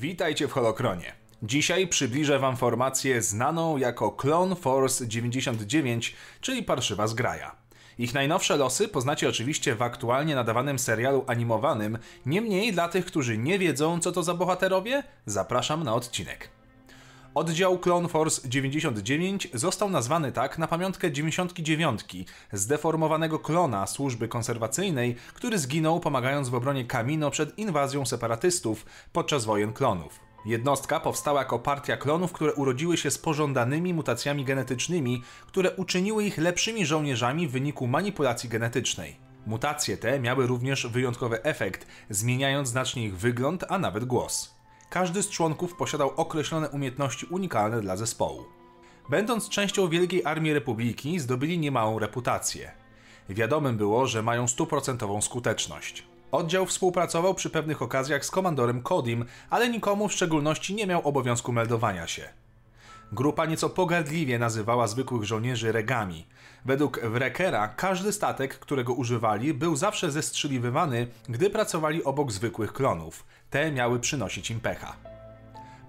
Witajcie 0.00 0.48
w 0.48 0.52
Holokronie. 0.52 1.12
Dzisiaj 1.42 1.88
przybliżę 1.88 2.38
Wam 2.38 2.56
formację 2.56 3.22
znaną 3.22 3.76
jako 3.76 4.10
Clone 4.10 4.56
Force 4.56 5.08
99, 5.08 6.14
czyli 6.40 6.62
parszywa 6.62 7.06
zgraja. 7.06 7.56
Ich 7.98 8.14
najnowsze 8.14 8.56
losy 8.56 8.88
poznacie 8.88 9.28
oczywiście 9.28 9.74
w 9.74 9.82
aktualnie 9.82 10.34
nadawanym 10.34 10.78
serialu 10.78 11.24
animowanym, 11.26 11.98
niemniej 12.26 12.72
dla 12.72 12.88
tych, 12.88 13.06
którzy 13.06 13.38
nie 13.38 13.58
wiedzą 13.58 14.00
co 14.00 14.12
to 14.12 14.22
za 14.22 14.34
bohaterowie, 14.34 15.02
zapraszam 15.26 15.84
na 15.84 15.94
odcinek. 15.94 16.57
Oddział 17.38 17.78
Clone 17.78 18.08
Force 18.08 18.48
99 18.48 19.48
został 19.54 19.90
nazwany 19.90 20.32
tak 20.32 20.58
na 20.58 20.66
pamiątkę 20.66 21.12
99, 21.12 22.04
zdeformowanego 22.52 23.38
klona 23.38 23.86
służby 23.86 24.28
konserwacyjnej, 24.28 25.16
który 25.34 25.58
zginął 25.58 26.00
pomagając 26.00 26.48
w 26.48 26.54
obronie 26.54 26.84
Kamino 26.84 27.30
przed 27.30 27.58
inwazją 27.58 28.06
separatystów 28.06 28.86
podczas 29.12 29.44
wojen 29.44 29.72
klonów. 29.72 30.20
Jednostka 30.46 31.00
powstała 31.00 31.40
jako 31.40 31.58
partia 31.58 31.96
klonów, 31.96 32.32
które 32.32 32.54
urodziły 32.54 32.96
się 32.96 33.10
z 33.10 33.18
pożądanymi 33.18 33.94
mutacjami 33.94 34.44
genetycznymi, 34.44 35.22
które 35.46 35.70
uczyniły 35.70 36.24
ich 36.24 36.38
lepszymi 36.38 36.86
żołnierzami 36.86 37.48
w 37.48 37.52
wyniku 37.52 37.86
manipulacji 37.86 38.48
genetycznej. 38.48 39.16
Mutacje 39.46 39.96
te 39.96 40.20
miały 40.20 40.46
również 40.46 40.86
wyjątkowy 40.86 41.42
efekt, 41.42 41.86
zmieniając 42.10 42.68
znacznie 42.68 43.04
ich 43.04 43.16
wygląd, 43.16 43.64
a 43.68 43.78
nawet 43.78 44.04
głos. 44.04 44.57
Każdy 44.90 45.22
z 45.22 45.28
członków 45.28 45.74
posiadał 45.74 46.12
określone 46.16 46.68
umiejętności 46.68 47.26
unikalne 47.26 47.80
dla 47.80 47.96
zespołu. 47.96 48.44
Będąc 49.10 49.48
częścią 49.48 49.88
Wielkiej 49.88 50.24
Armii 50.24 50.52
Republiki, 50.52 51.18
zdobyli 51.18 51.58
niemałą 51.58 51.98
reputację. 51.98 52.70
Wiadomym 53.28 53.76
było, 53.76 54.06
że 54.06 54.22
mają 54.22 54.48
stuprocentową 54.48 55.20
skuteczność. 55.22 56.06
Oddział 56.32 56.66
współpracował 56.66 57.34
przy 57.34 57.50
pewnych 57.50 57.82
okazjach 57.82 58.24
z 58.24 58.30
komandorem 58.30 58.82
Kodim, 58.82 59.24
ale 59.50 59.68
nikomu 59.68 60.08
w 60.08 60.12
szczególności 60.12 60.74
nie 60.74 60.86
miał 60.86 61.08
obowiązku 61.08 61.52
meldowania 61.52 62.06
się. 62.06 62.28
Grupa 63.12 63.46
nieco 63.46 63.70
pogardliwie 63.70 64.38
nazywała 64.38 64.86
zwykłych 64.86 65.24
żołnierzy 65.24 65.72
regami. 65.72 66.26
Według 66.64 67.00
Wreckera 67.00 67.68
każdy 67.68 68.12
statek, 68.12 68.58
którego 68.58 68.92
używali, 68.92 69.54
był 69.54 69.76
zawsze 69.76 70.10
zestrzeliwywany, 70.10 71.08
gdy 71.28 71.50
pracowali 71.50 72.04
obok 72.04 72.32
zwykłych 72.32 72.72
klonów. 72.72 73.24
Te 73.50 73.72
miały 73.72 74.00
przynosić 74.00 74.50
im 74.50 74.60
pecha. 74.60 74.96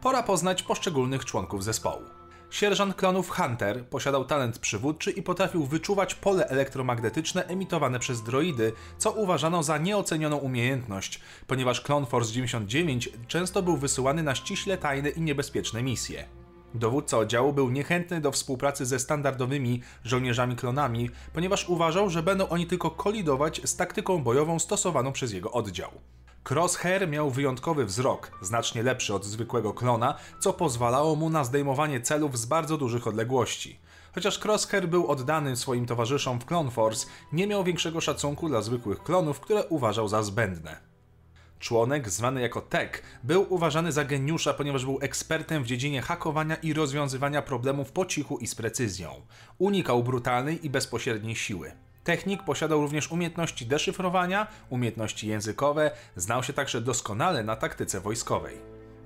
Pora 0.01 0.23
poznać 0.23 0.63
poszczególnych 0.63 1.25
członków 1.25 1.63
zespołu. 1.63 2.01
Sierżant 2.49 2.95
klonów 2.95 3.29
Hunter 3.29 3.85
posiadał 3.85 4.25
talent 4.25 4.59
przywódczy 4.59 5.11
i 5.11 5.23
potrafił 5.23 5.65
wyczuwać 5.65 6.15
pole 6.15 6.47
elektromagnetyczne 6.47 7.45
emitowane 7.45 7.99
przez 7.99 8.23
droidy, 8.23 8.73
co 8.97 9.11
uważano 9.11 9.63
za 9.63 9.77
nieocenioną 9.77 10.37
umiejętność, 10.37 11.21
ponieważ 11.47 11.81
klon 11.81 12.05
Force 12.05 12.33
99 12.33 13.09
często 13.27 13.63
był 13.63 13.77
wysyłany 13.77 14.23
na 14.23 14.35
ściśle 14.35 14.77
tajne 14.77 15.09
i 15.09 15.21
niebezpieczne 15.21 15.83
misje. 15.83 16.38
Dowódca 16.73 17.17
oddziału 17.17 17.53
był 17.53 17.69
niechętny 17.69 18.21
do 18.21 18.31
współpracy 18.31 18.85
ze 18.85 18.99
standardowymi 18.99 19.81
żołnierzami 20.03 20.55
klonami, 20.55 21.09
ponieważ 21.33 21.69
uważał, 21.69 22.09
że 22.09 22.23
będą 22.23 22.49
oni 22.49 22.67
tylko 22.67 22.91
kolidować 22.91 23.61
z 23.63 23.75
taktyką 23.75 24.23
bojową 24.23 24.59
stosowaną 24.59 25.11
przez 25.11 25.33
jego 25.33 25.51
oddział. 25.51 25.91
Crosshair 26.49 27.07
miał 27.07 27.31
wyjątkowy 27.31 27.85
wzrok, 27.85 28.31
znacznie 28.41 28.83
lepszy 28.83 29.13
od 29.13 29.25
zwykłego 29.25 29.73
klona, 29.73 30.15
co 30.39 30.53
pozwalało 30.53 31.15
mu 31.15 31.29
na 31.29 31.43
zdejmowanie 31.43 32.01
celów 32.01 32.39
z 32.39 32.45
bardzo 32.45 32.77
dużych 32.77 33.07
odległości. 33.07 33.79
Chociaż 34.15 34.45
Crosshair 34.45 34.87
był 34.87 35.07
oddany 35.07 35.55
swoim 35.55 35.85
towarzyszom 35.85 36.39
w 36.39 36.45
Clone 36.45 36.71
Force, 36.71 37.07
nie 37.33 37.47
miał 37.47 37.63
większego 37.63 38.01
szacunku 38.01 38.49
dla 38.49 38.61
zwykłych 38.61 39.03
klonów, 39.03 39.39
które 39.39 39.65
uważał 39.65 40.07
za 40.07 40.23
zbędne. 40.23 40.88
Członek, 41.59 42.09
zwany 42.09 42.41
jako 42.41 42.61
Tech, 42.61 43.03
był 43.23 43.53
uważany 43.53 43.91
za 43.91 44.05
geniusza, 44.05 44.53
ponieważ 44.53 44.85
był 44.85 44.99
ekspertem 45.01 45.63
w 45.63 45.67
dziedzinie 45.67 46.01
hakowania 46.01 46.55
i 46.55 46.73
rozwiązywania 46.73 47.41
problemów 47.41 47.91
po 47.91 48.05
cichu 48.05 48.37
i 48.37 48.47
z 48.47 48.55
precyzją. 48.55 49.21
Unikał 49.57 50.03
brutalnej 50.03 50.65
i 50.65 50.69
bezpośredniej 50.69 51.35
siły. 51.35 51.71
Technik 52.03 52.43
posiadał 52.43 52.81
również 52.81 53.11
umiejętności 53.11 53.65
deszyfrowania, 53.65 54.47
umiejętności 54.69 55.27
językowe, 55.27 55.91
znał 56.15 56.43
się 56.43 56.53
także 56.53 56.81
doskonale 56.81 57.43
na 57.43 57.55
taktyce 57.55 57.99
wojskowej. 57.99 58.57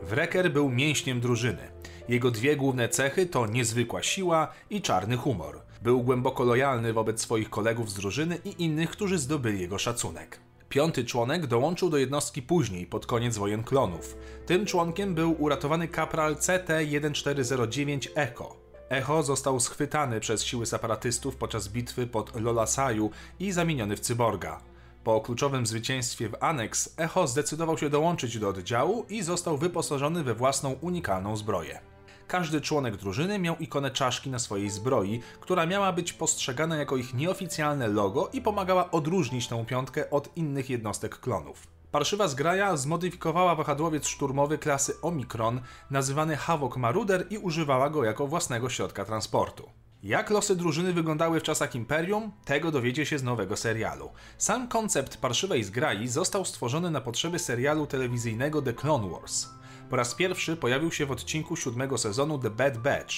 Wrecker 0.02 0.52
był 0.52 0.70
mięśniem 0.70 1.22
drużyny. 1.22 1.72
Jego 2.10 2.32
dwie 2.32 2.56
główne 2.56 2.90
cechy 2.90 3.26
to 3.26 3.48
niezwykła 3.48 4.04
siła 4.04 4.48
i 4.70 4.82
czarny 4.82 5.18
humor. 5.18 5.62
Był 5.82 6.04
głęboko 6.04 6.44
lojalny 6.44 6.94
wobec 6.94 7.22
swoich 7.22 7.50
kolegów 7.50 7.92
z 7.92 7.94
drużyny 7.94 8.38
i 8.46 8.64
innych, 8.64 8.90
którzy 8.90 9.18
zdobyli 9.18 9.62
jego 9.62 9.78
szacunek. 9.78 10.40
Piąty 10.74 11.06
członek 11.06 11.48
dołączył 11.48 11.90
do 11.90 11.98
jednostki 11.98 12.42
później, 12.42 12.86
pod 12.86 13.06
koniec 13.06 13.38
wojen 13.38 13.64
klonów. 13.64 14.18
Tym 14.46 14.66
członkiem 14.66 15.16
był 15.16 15.42
uratowany 15.42 15.88
kapral 15.88 16.36
CT-1409 16.36 18.08
Echo. 18.16 18.56
Echo 18.90 19.24
został 19.24 19.60
schwytany 19.60 20.20
przez 20.20 20.44
siły 20.44 20.66
separatystów 20.66 21.36
podczas 21.36 21.68
bitwy 21.68 22.08
pod 22.08 22.42
Lolasaju 22.42 23.10
i 23.40 23.52
zamieniony 23.52 23.98
w 23.98 24.00
cyborga. 24.00 24.62
Po 25.04 25.22
kluczowym 25.22 25.66
zwycięstwie 25.66 26.30
w 26.30 26.36
Annex, 26.40 26.94
Echo 26.98 27.28
zdecydował 27.28 27.78
się 27.78 27.90
dołączyć 27.90 28.40
do 28.40 28.50
oddziału 28.50 29.06
i 29.10 29.22
został 29.22 29.58
wyposażony 29.58 30.24
we 30.24 30.36
własną 30.36 30.76
unikalną 30.82 31.38
zbroję. 31.38 31.93
Każdy 32.34 32.62
członek 32.62 32.98
drużyny 32.98 33.40
miał 33.40 33.58
ikonę 33.58 33.92
czaszki 33.92 34.30
na 34.30 34.40
swojej 34.40 34.70
zbroi, 34.70 35.22
która 35.40 35.66
miała 35.66 35.92
być 35.92 36.14
postrzegana 36.14 36.78
jako 36.78 36.98
ich 36.98 37.14
nieoficjalne 37.14 37.88
logo 37.88 38.30
i 38.34 38.42
pomagała 38.42 38.92
odróżnić 38.92 39.48
tę 39.48 39.66
piątkę 39.66 40.10
od 40.10 40.38
innych 40.38 40.70
jednostek 40.70 41.20
klonów. 41.20 41.68
Parszywa 41.92 42.28
zgraja 42.28 42.78
zmodyfikowała 42.78 43.56
wahadłowiec 43.56 44.08
szturmowy 44.08 44.58
klasy 44.58 45.02
Omikron, 45.02 45.62
nazywany 45.92 46.38
Havok 46.38 46.78
Maruder 46.78 47.26
i 47.30 47.38
używała 47.38 47.90
go 47.90 48.04
jako 48.04 48.28
własnego 48.28 48.70
środka 48.70 49.06
transportu. 49.06 49.70
Jak 50.04 50.30
losy 50.30 50.56
drużyny 50.56 50.94
wyglądały 50.94 51.40
w 51.40 51.44
czasach 51.44 51.76
Imperium, 51.76 52.32
tego 52.46 52.72
dowiecie 52.72 53.06
się 53.06 53.20
z 53.20 53.24
nowego 53.24 53.58
serialu. 53.58 54.10
Sam 54.38 54.68
koncept 54.68 55.18
parszywej 55.18 55.64
zgrai 55.64 56.08
został 56.08 56.46
stworzony 56.46 56.92
na 56.92 57.02
potrzeby 57.02 57.40
serialu 57.40 57.88
telewizyjnego 57.88 58.62
The 58.62 58.74
Clone 58.74 59.10
Wars. 59.10 59.48
Po 59.90 59.96
raz 59.96 60.16
pierwszy 60.16 60.58
pojawił 60.58 60.92
się 60.92 61.06
w 61.06 61.12
odcinku 61.12 61.56
siódmego 61.56 61.98
sezonu 61.98 62.40
The 62.40 62.50
Bad 62.50 62.78
Batch. 62.78 63.16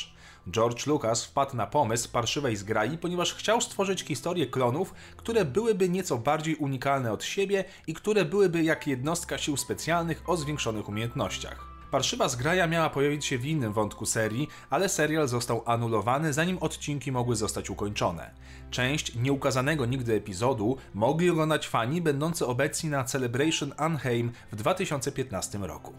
George 0.51 0.87
Lucas 0.87 1.25
wpadł 1.25 1.55
na 1.55 1.67
pomysł 1.67 2.11
parszywej 2.11 2.55
zgrai, 2.55 2.97
ponieważ 2.97 3.33
chciał 3.33 3.61
stworzyć 3.61 4.01
historię 4.01 4.47
klonów, 4.47 4.93
które 5.17 5.45
byłyby 5.45 5.89
nieco 5.89 6.17
bardziej 6.17 6.55
unikalne 6.55 7.11
od 7.11 7.23
siebie 7.23 7.63
i 7.87 7.93
które 7.93 8.25
byłyby 8.25 8.63
jak 8.63 8.87
jednostka 8.87 9.37
sił 9.37 9.57
specjalnych 9.57 10.29
o 10.29 10.37
zwiększonych 10.37 10.89
umiejętnościach. 10.89 11.75
Parszywa 11.91 12.29
zgraja 12.29 12.67
miała 12.67 12.89
pojawić 12.89 13.25
się 13.25 13.37
w 13.37 13.45
innym 13.45 13.73
wątku 13.73 14.05
serii, 14.05 14.47
ale 14.69 14.89
serial 14.89 15.27
został 15.27 15.63
anulowany 15.65 16.33
zanim 16.33 16.57
odcinki 16.57 17.11
mogły 17.11 17.35
zostać 17.35 17.69
ukończone. 17.69 18.31
Część 18.71 19.15
nieukazanego 19.15 19.85
nigdy 19.85 20.13
epizodu 20.13 20.77
mogli 20.93 21.29
oglądać 21.29 21.67
fani 21.67 22.01
będący 22.01 22.45
obecni 22.45 22.89
na 22.89 23.03
Celebration 23.03 23.73
Anheim 23.77 24.31
w 24.51 24.55
2015 24.55 25.57
roku. 25.57 25.93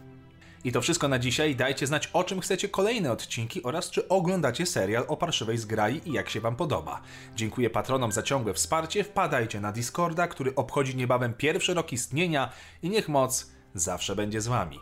I 0.67 0.73
to 0.73 0.81
wszystko 0.81 1.09
na 1.09 1.19
dzisiaj. 1.19 1.57
Dajcie 1.57 1.87
znać, 1.87 2.11
o 2.13 2.25
czym 2.25 2.41
chcecie 2.41 2.69
kolejne 2.69 3.13
odcinki 3.13 3.63
oraz 3.63 3.91
czy 3.91 4.09
oglądacie 4.09 4.67
serial 4.67 5.05
o 5.09 5.17
parszywej 5.17 5.59
zgrai 5.59 6.01
i 6.05 6.13
jak 6.13 6.31
się 6.31 6.41
Wam 6.41 6.57
podoba. 6.57 7.01
Dziękuję 7.35 7.71
patronom 7.71 8.13
za 8.13 8.23
ciągłe 8.23 8.55
wsparcie. 8.55 9.05
Wpadajcie 9.05 9.61
na 9.61 9.73
Discorda, 9.73 10.29
który 10.29 10.55
obchodzi 10.55 10.97
niebawem 10.97 11.35
pierwszy 11.35 11.75
rok 11.75 11.93
istnienia 11.93 12.53
i 12.83 12.91
niech 12.91 13.09
moc 13.09 13.51
zawsze 13.75 14.17
będzie 14.17 14.41
z 14.41 14.47
Wami. 14.47 14.81